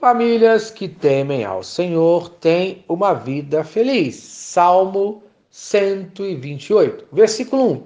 Famílias 0.00 0.70
que 0.70 0.88
temem 0.88 1.44
ao 1.44 1.62
Senhor 1.62 2.30
têm 2.30 2.82
uma 2.88 3.12
vida 3.12 3.62
feliz. 3.62 4.16
Salmo 4.16 5.22
128, 5.50 7.04
versículo 7.12 7.72
1. 7.72 7.82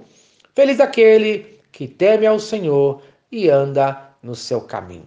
Feliz 0.55 0.79
aquele 0.79 1.59
que 1.73 1.89
teme 1.89 2.25
ao 2.25 2.39
Senhor 2.39 3.01
e 3.29 3.49
anda 3.49 4.11
no 4.23 4.33
seu 4.33 4.61
caminho. 4.61 5.05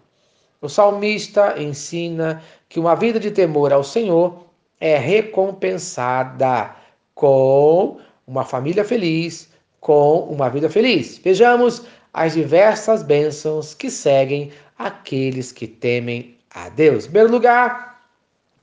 O 0.60 0.68
salmista 0.68 1.58
ensina 1.58 2.42
que 2.68 2.78
uma 2.78 2.94
vida 2.94 3.18
de 3.18 3.30
temor 3.30 3.72
ao 3.72 3.82
Senhor 3.82 4.44
é 4.78 4.98
recompensada 4.98 6.76
com 7.14 7.96
uma 8.26 8.44
família 8.44 8.84
feliz, 8.84 9.48
com 9.80 10.24
uma 10.24 10.50
vida 10.50 10.68
feliz. 10.68 11.16
Vejamos 11.16 11.84
as 12.12 12.34
diversas 12.34 13.02
bênçãos 13.02 13.72
que 13.72 13.90
seguem 13.90 14.50
aqueles 14.76 15.52
que 15.52 15.66
temem 15.66 16.37
a 16.66 16.68
Deus. 16.68 17.04
Em 17.04 17.08
primeiro 17.08 17.30
lugar, 17.30 18.00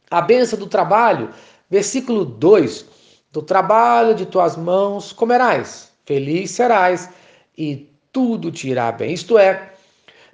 a 0.09 0.21
benção 0.21 0.57
do 0.57 0.67
trabalho, 0.67 1.29
versículo 1.69 2.25
2: 2.25 2.85
Do 3.31 3.41
trabalho 3.41 4.15
de 4.15 4.25
tuas 4.25 4.55
mãos 4.55 5.11
comerás, 5.11 5.91
feliz 6.05 6.51
serás 6.51 7.09
e 7.57 7.89
tudo 8.11 8.51
te 8.51 8.69
irá 8.69 8.91
bem. 8.91 9.13
Isto 9.13 9.37
é, 9.37 9.73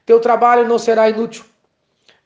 teu 0.05 0.19
trabalho 0.19 0.67
não 0.67 0.77
será 0.77 1.09
inútil. 1.09 1.45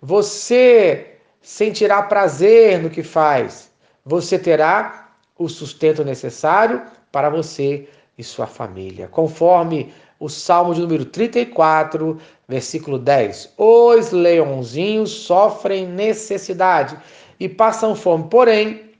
Você 0.02 1.18
sentirá 1.42 2.02
prazer 2.04 2.82
no 2.82 2.90
que 2.90 3.04
faz. 3.04 3.72
Você 4.04 4.38
terá 4.38 5.12
o 5.38 5.48
sustento 5.48 6.04
necessário 6.04 6.82
para 7.12 7.30
você 7.30 7.88
e 8.18 8.24
sua 8.24 8.48
família. 8.48 9.08
Conforme 9.08 9.94
o 10.20 10.30
Salmo 10.30 10.74
de 10.74 10.82
número 10.82 11.06
34, 11.06 12.18
versículo 12.48 12.98
10. 12.98 13.54
Os 13.58 14.12
leãozinhos 14.12 15.12
sofrem 15.12 15.88
necessidade 15.88 16.98
e 17.40 17.50
passam 17.50 17.96
fome, 17.96 18.28
porém, 18.30 18.92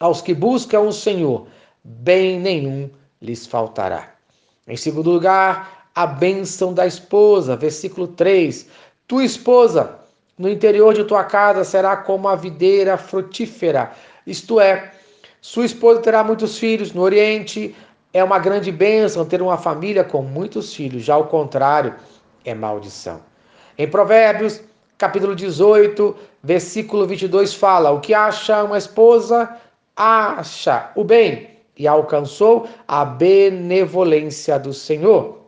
aos 0.00 0.20
que 0.20 0.34
buscam 0.34 0.80
o 0.80 0.92
Senhor, 0.92 1.46
bem 1.84 2.40
nenhum 2.40 2.90
lhes 3.22 3.46
faltará. 3.46 4.12
Em 4.66 4.76
segundo 4.76 5.10
lugar, 5.10 5.88
a 5.94 6.06
bênção 6.06 6.72
da 6.72 6.86
esposa, 6.86 7.56
versículo 7.56 8.08
3. 8.08 8.66
Tua 9.06 9.24
esposa, 9.24 9.98
no 10.38 10.48
interior 10.48 10.94
de 10.94 11.04
tua 11.04 11.24
casa, 11.24 11.64
será 11.64 11.96
como 11.96 12.28
a 12.28 12.34
videira 12.34 12.96
frutífera, 12.96 13.92
isto 14.26 14.60
é, 14.60 14.92
sua 15.40 15.64
esposa 15.64 16.00
terá 16.00 16.22
muitos 16.22 16.58
filhos 16.58 16.92
no 16.92 17.00
Oriente, 17.00 17.74
é 18.12 18.22
uma 18.22 18.38
grande 18.38 18.72
bênção 18.72 19.24
ter 19.24 19.40
uma 19.40 19.56
família 19.56 20.02
com 20.02 20.22
muitos 20.22 20.74
filhos, 20.74 21.02
já 21.02 21.16
o 21.16 21.26
contrário 21.26 21.94
é 22.44 22.54
maldição. 22.54 23.20
Em 23.78 23.88
Provérbios, 23.88 24.60
capítulo 24.98 25.34
18, 25.34 26.16
versículo 26.42 27.06
22 27.06 27.54
fala: 27.54 27.90
O 27.90 28.00
que 28.00 28.12
acha 28.12 28.62
uma 28.64 28.78
esposa, 28.78 29.56
acha 29.96 30.90
o 30.94 31.04
bem 31.04 31.50
e 31.76 31.86
alcançou 31.86 32.68
a 32.86 33.04
benevolência 33.04 34.58
do 34.58 34.72
Senhor. 34.72 35.38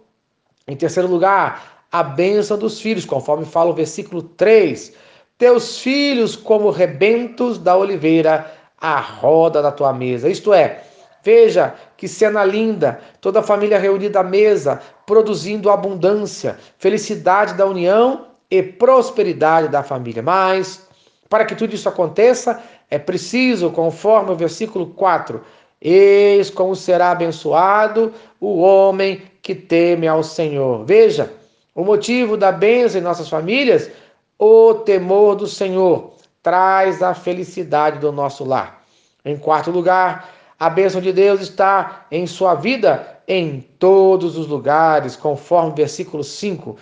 Em 0.66 0.76
terceiro 0.76 1.08
lugar, 1.08 1.84
a 1.90 2.02
bênção 2.02 2.56
dos 2.56 2.80
filhos, 2.80 3.04
conforme 3.04 3.44
fala 3.44 3.70
o 3.70 3.74
versículo 3.74 4.22
3. 4.22 4.94
Teus 5.36 5.78
filhos 5.78 6.36
como 6.36 6.70
rebentos 6.70 7.58
da 7.58 7.76
oliveira, 7.76 8.50
a 8.80 9.00
roda 9.00 9.60
da 9.60 9.72
tua 9.72 9.92
mesa. 9.92 10.28
Isto 10.28 10.54
é, 10.54 10.84
Veja 11.22 11.74
que 11.96 12.08
cena 12.08 12.44
linda, 12.44 13.00
toda 13.20 13.40
a 13.40 13.42
família 13.42 13.78
reunida 13.78 14.20
à 14.20 14.24
mesa, 14.24 14.80
produzindo 15.06 15.70
abundância, 15.70 16.58
felicidade 16.78 17.54
da 17.54 17.64
união 17.64 18.26
e 18.50 18.62
prosperidade 18.62 19.68
da 19.68 19.82
família. 19.82 20.22
Mas, 20.22 20.86
para 21.28 21.44
que 21.44 21.54
tudo 21.54 21.74
isso 21.74 21.88
aconteça, 21.88 22.60
é 22.90 22.98
preciso, 22.98 23.70
conforme 23.70 24.32
o 24.32 24.36
versículo 24.36 24.86
4, 24.88 25.40
eis 25.80 26.50
como 26.50 26.74
será 26.76 27.12
abençoado 27.12 28.12
o 28.40 28.60
homem 28.60 29.22
que 29.40 29.54
teme 29.54 30.06
ao 30.06 30.22
Senhor. 30.22 30.84
Veja, 30.84 31.32
o 31.74 31.84
motivo 31.84 32.36
da 32.36 32.52
bênção 32.52 33.00
em 33.00 33.04
nossas 33.04 33.28
famílias, 33.28 33.90
o 34.38 34.74
temor 34.74 35.36
do 35.36 35.46
Senhor 35.46 36.12
traz 36.42 37.02
a 37.02 37.14
felicidade 37.14 37.98
do 37.98 38.12
nosso 38.12 38.44
lar. 38.44 38.82
Em 39.24 39.36
quarto 39.36 39.70
lugar, 39.70 40.28
a 40.62 40.70
bênção 40.70 41.00
de 41.00 41.12
Deus 41.12 41.40
está 41.40 42.06
em 42.08 42.24
sua 42.24 42.54
vida 42.54 43.18
em 43.26 43.60
todos 43.80 44.38
os 44.38 44.46
lugares, 44.46 45.16
conforme 45.16 45.72
o 45.72 45.74
versículo 45.74 46.22
5. 46.22 46.76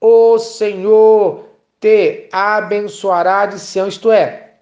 O 0.00 0.38
Senhor 0.38 1.44
te 1.80 2.28
abençoará 2.30 3.46
de 3.46 3.58
Sião, 3.58 3.88
isto 3.88 4.12
é, 4.12 4.52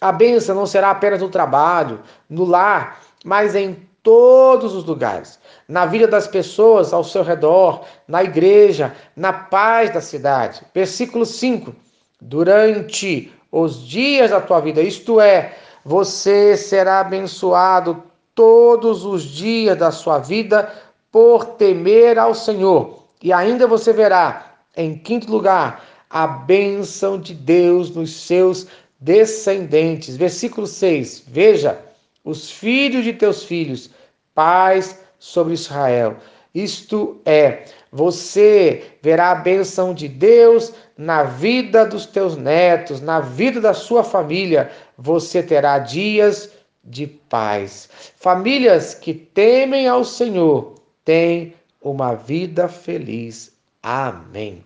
a 0.00 0.10
bênção 0.10 0.56
não 0.56 0.66
será 0.66 0.90
apenas 0.90 1.20
no 1.20 1.28
trabalho, 1.28 2.00
no 2.28 2.44
lar, 2.44 3.00
mas 3.24 3.54
em 3.54 3.76
todos 4.02 4.74
os 4.74 4.84
lugares, 4.84 5.38
na 5.68 5.86
vida 5.86 6.08
das 6.08 6.26
pessoas 6.26 6.92
ao 6.92 7.04
seu 7.04 7.22
redor, 7.22 7.84
na 8.08 8.24
igreja, 8.24 8.92
na 9.14 9.32
paz 9.32 9.90
da 9.90 10.00
cidade. 10.00 10.62
Versículo 10.74 11.24
5: 11.24 11.72
Durante 12.20 13.32
os 13.52 13.86
dias 13.86 14.32
da 14.32 14.40
tua 14.40 14.58
vida, 14.58 14.82
isto 14.82 15.20
é, 15.20 15.54
você 15.84 16.56
será 16.56 17.00
abençoado 17.00 18.02
todos 18.34 19.04
os 19.04 19.22
dias 19.22 19.76
da 19.76 19.90
sua 19.90 20.18
vida 20.18 20.72
por 21.12 21.44
temer 21.44 22.18
ao 22.18 22.34
Senhor. 22.34 23.04
E 23.22 23.32
ainda 23.32 23.66
você 23.66 23.92
verá, 23.92 24.56
em 24.76 24.96
quinto 24.96 25.30
lugar, 25.30 25.84
a 26.10 26.26
bênção 26.26 27.18
de 27.18 27.34
Deus 27.34 27.90
nos 27.90 28.12
seus 28.12 28.66
descendentes. 28.98 30.16
Versículo 30.16 30.66
6. 30.66 31.24
Veja, 31.26 31.78
os 32.24 32.50
filhos 32.50 33.04
de 33.04 33.12
teus 33.12 33.44
filhos, 33.44 33.90
paz 34.34 34.98
sobre 35.18 35.54
Israel. 35.54 36.16
Isto 36.54 37.20
é, 37.24 37.64
você 37.90 38.84
verá 39.02 39.32
a 39.32 39.34
bênção 39.34 39.92
de 39.92 40.06
Deus 40.06 40.72
na 40.96 41.24
vida 41.24 41.84
dos 41.84 42.06
teus 42.06 42.36
netos, 42.36 43.00
na 43.00 43.18
vida 43.18 43.60
da 43.60 43.74
sua 43.74 44.04
família. 44.04 44.70
Você 44.96 45.42
terá 45.42 45.80
dias 45.80 46.50
de 46.84 47.08
paz. 47.08 47.88
Famílias 48.16 48.94
que 48.94 49.12
temem 49.12 49.88
ao 49.88 50.04
Senhor 50.04 50.74
têm 51.04 51.54
uma 51.82 52.14
vida 52.14 52.68
feliz. 52.68 53.52
Amém. 53.82 54.64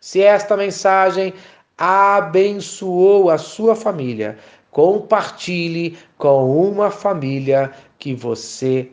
Se 0.00 0.22
esta 0.22 0.56
mensagem 0.56 1.34
abençoou 1.76 3.28
a 3.28 3.36
sua 3.36 3.76
família, 3.76 4.38
compartilhe 4.70 5.98
com 6.16 6.68
uma 6.68 6.90
família 6.90 7.72
que 7.98 8.14
você 8.14 8.90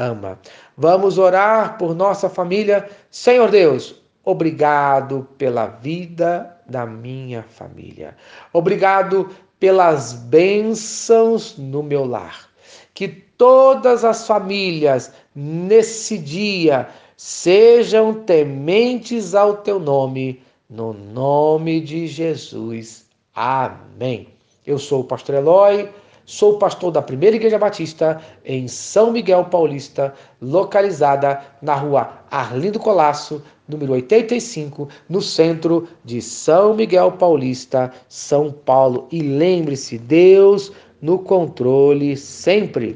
ama. 0.00 0.38
Vamos 0.76 1.18
orar 1.18 1.76
por 1.76 1.94
nossa 1.94 2.28
família. 2.28 2.88
Senhor 3.10 3.50
Deus, 3.50 3.94
obrigado 4.24 5.28
pela 5.36 5.66
vida 5.66 6.56
da 6.66 6.86
minha 6.86 7.42
família. 7.42 8.16
Obrigado 8.52 9.28
pelas 9.58 10.14
bênçãos 10.14 11.56
no 11.58 11.82
meu 11.82 12.04
lar. 12.04 12.48
Que 12.94 13.06
todas 13.06 14.04
as 14.04 14.26
famílias 14.26 15.12
nesse 15.34 16.16
dia 16.16 16.88
sejam 17.16 18.14
tementes 18.14 19.34
ao 19.34 19.58
teu 19.58 19.78
nome, 19.78 20.42
no 20.68 20.92
nome 20.92 21.80
de 21.80 22.06
Jesus. 22.06 23.04
Amém. 23.34 24.28
Eu 24.66 24.78
sou 24.78 25.00
o 25.00 25.04
pastor 25.04 25.36
Eloy 25.36 25.88
Sou 26.30 26.58
pastor 26.58 26.92
da 26.92 27.02
Primeira 27.02 27.34
Igreja 27.34 27.58
Batista 27.58 28.22
em 28.44 28.68
São 28.68 29.10
Miguel 29.10 29.46
Paulista, 29.46 30.14
localizada 30.40 31.42
na 31.60 31.74
rua 31.74 32.08
Arlindo 32.30 32.78
Colasso, 32.78 33.42
número 33.66 33.94
85, 33.94 34.88
no 35.08 35.20
centro 35.20 35.88
de 36.04 36.22
São 36.22 36.72
Miguel 36.72 37.10
Paulista, 37.18 37.92
São 38.08 38.52
Paulo. 38.52 39.08
E 39.10 39.20
lembre-se, 39.20 39.98
Deus 39.98 40.70
no 41.02 41.18
controle 41.18 42.16
sempre. 42.16 42.86